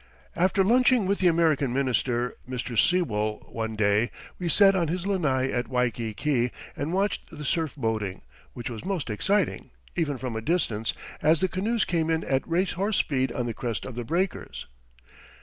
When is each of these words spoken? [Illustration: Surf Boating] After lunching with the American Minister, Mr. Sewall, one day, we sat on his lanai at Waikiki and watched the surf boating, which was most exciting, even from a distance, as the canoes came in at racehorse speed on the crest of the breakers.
[Illustration: 0.01 0.33
Surf 0.33 0.33
Boating] 0.33 0.43
After 0.43 0.63
lunching 0.73 1.05
with 1.05 1.19
the 1.19 1.27
American 1.27 1.73
Minister, 1.73 2.37
Mr. 2.49 2.75
Sewall, 2.89 3.47
one 3.51 3.75
day, 3.75 4.09
we 4.39 4.49
sat 4.49 4.73
on 4.75 4.87
his 4.87 5.05
lanai 5.05 5.51
at 5.51 5.67
Waikiki 5.67 6.51
and 6.75 6.91
watched 6.91 7.29
the 7.29 7.45
surf 7.45 7.75
boating, 7.75 8.23
which 8.53 8.67
was 8.71 8.83
most 8.83 9.11
exciting, 9.11 9.69
even 9.95 10.17
from 10.17 10.35
a 10.35 10.41
distance, 10.41 10.95
as 11.21 11.39
the 11.39 11.47
canoes 11.47 11.85
came 11.85 12.09
in 12.09 12.23
at 12.23 12.47
racehorse 12.49 12.97
speed 12.97 13.31
on 13.31 13.45
the 13.45 13.53
crest 13.53 13.85
of 13.85 13.93
the 13.93 14.03
breakers. 14.03 14.65